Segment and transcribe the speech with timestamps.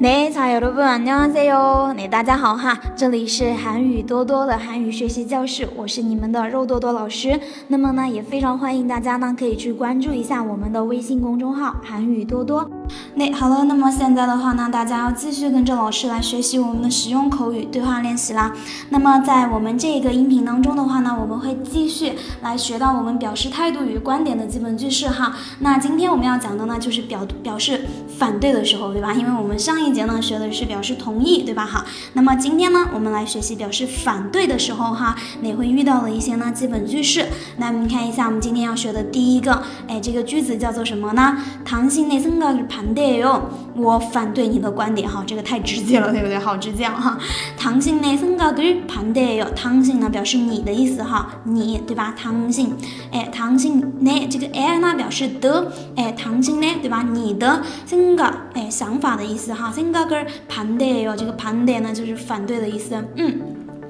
[0.00, 7.38] 네자여러분안녕하세요 네大家好哈，这里是韩语多多的韩语学习教室，我是你们的肉多多老师。
[7.68, 12.70] 那么呢，也非常欢迎大家呢可以去关注一下我们的微信公众号韩语多多。
[13.14, 18.52] 那好了，那么现在的话呢，大家要继续跟着老师来学习我们的实用口语对话练习啦。
[18.90, 22.12] 那么在我们这个音频当中的话呢，我们会继续
[22.42, 25.34] 来学到我们表示态度与观点的基本句式哈。
[25.60, 27.80] 那今天我们要讲的呢，就是表表示
[28.18, 29.14] 反对的时候，对吧？
[29.14, 31.64] 因为我们上一 节呢学的是表示同意，对吧？
[31.64, 37.26] 好，那么今天呢，我们来学习表示反对的时候哈，你会遇到的一些呢基本句式。
[37.56, 41.38] 那我们看一下，我们今天要学的第一个，哎，这个句子叫做什么呢？
[41.64, 43.40] 당신의생각을반대 요，
[43.74, 46.38] 我反对你的观点哈，这个太直接了， 对不对？
[46.38, 47.18] 好直接哈。
[47.58, 52.14] 당신의생각을반대 요， 당신呢表示你的意思哈，你对吧？
[52.20, 52.72] 당신
[53.10, 57.02] 哎，당신내这个에呢表示的，哎，당신내对吧？
[57.02, 63.40] 你的생각哎，想法的意思哈， 생각을반대 요， 这个반대呢就是反对的意思，嗯。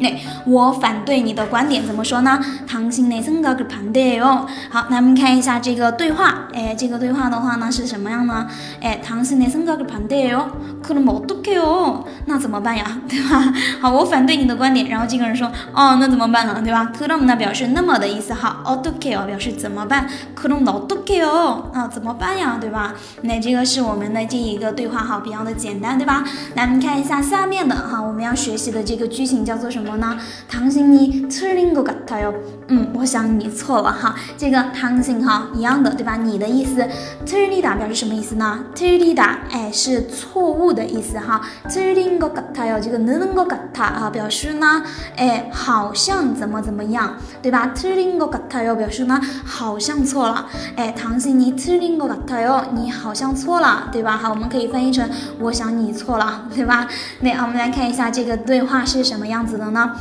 [0.00, 0.08] 那
[0.46, 2.38] 我反对你的观点，怎么说呢？
[2.68, 4.46] 唐心内森高个盘的哟。
[4.70, 6.46] 好，那我们看一下这个对话。
[6.54, 8.46] 哎，这个对话的话呢是什么样呢？
[8.80, 10.48] 哎，唐心内森高个盘的哟。
[10.80, 13.00] 可能冇都给哦， 那怎么办呀？
[13.08, 13.52] 对吧？
[13.80, 14.88] 好，我反对你的观点。
[14.88, 16.60] 然后这个人说，哦，那怎么办呢？
[16.62, 16.92] 对吧？
[16.96, 18.62] 可能呢表示那么的意思哈。
[18.64, 20.08] 哦都给哦表示怎么办？
[20.34, 22.58] 可能冇都给哦，啊怎么办呀？
[22.60, 22.94] 对吧？
[23.22, 26.22] 那这个是我们的这一个对话哈，比较的简单，对吧？
[26.54, 29.88] 来，我们看一下下面的哈，我们要学习的这个句型叫做什么？
[29.88, 30.18] 么呢？
[30.50, 32.34] 당신이틀린것같아 요。
[32.68, 34.14] 嗯，我想你错了哈。
[34.36, 36.16] 这个당신哈一样的，对吧？
[36.16, 36.86] 你的意思，
[37.24, 38.58] 틀리다表示什么意思呢？
[38.74, 41.40] 틀리다哎是错误的意思哈。
[41.70, 44.82] 틀린 것같아 요， 这个느는것같아啊表示呢，
[45.16, 47.72] 哎好像怎么怎么样，对吧？
[47.74, 50.46] 틀린것같아 요， 表示呢好像错了。
[50.76, 54.16] 哎，당신이틀린것같아 요， 你好像错了，对吧？
[54.16, 55.08] 好，我们可以翻译成
[55.40, 56.86] 我想你错了，对吧？
[57.20, 59.92] 那我们来看一下这个对话是什么样子的呢？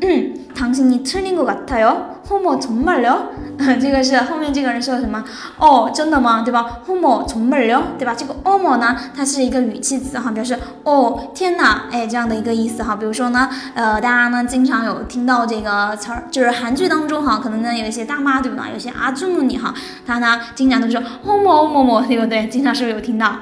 [0.00, 2.18] 嗯，당신이틀린것같아 요。
[2.28, 3.30] 어머정말 요？
[3.79, 5.23] 这个是后面这个人说的什么？
[5.57, 6.41] 哦，真的吗？
[6.43, 6.79] 对吧？
[6.87, 8.13] 哦莫从妹儿哟，对吧？
[8.17, 12.95] 这个哦莫呢，它是一个语气词哈，表示哦天哪，哎这样的一个意思哈。
[12.95, 18.71] 比如说呢，呃，大家呢经常有听到这个词儿，就是韩剧当中哈，可能呢有一些大妈对不对？
[18.73, 19.73] 有些阿祖你哈，
[20.05, 22.47] 他呢经常都说哦莫哦莫莫，对不对？
[22.47, 23.33] 经常是不是有听到？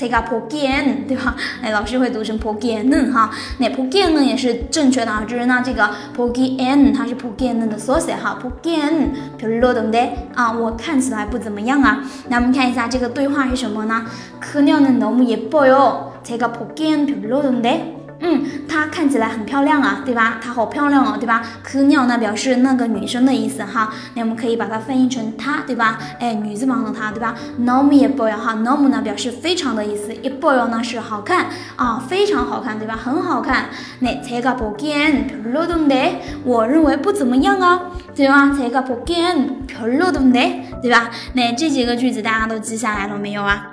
[0.00, 1.34] 这个破见，对吧？
[1.62, 3.30] 哎，老师会读成破见呢哈。
[3.58, 8.34] 那破见呢也是正确的啊，就是呢这个破见它是破见的缩写哈。
[8.40, 10.52] 破见，比如说对不对啊？
[10.52, 12.04] 我看起来不怎么样啊。
[12.28, 14.04] 那我们看一下这个对话是什么呢？
[14.40, 16.12] 그녀는너무예뻐 요。
[16.26, 20.38] 제가보기엔별로던데 嗯，她看起来很漂亮啊，对吧？
[20.42, 21.42] 她好漂亮哦，对吧？
[21.62, 25.98] 可鸟呢表示那个女生的意思哈，那我们可以把它翻译成她，对吧？
[26.18, 27.34] 哎，女字旁的她，对吧？
[27.60, 31.46] Nom 也不要哈，Nom 呢表示非常的意思，一不要呢是好看
[31.76, 32.96] 啊，非常好看，对吧？
[32.96, 33.66] 很好看。
[34.00, 36.12] 那제가보기엔별로던 데，
[36.44, 37.82] 我认为不怎么样啊，
[38.14, 38.46] 对吧？
[38.58, 41.10] 제가보기엔별로던 데， 对吧？
[41.34, 43.72] 那这几个句子大家都记下来了没有啊？